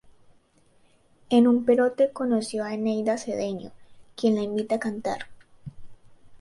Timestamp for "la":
4.33-4.41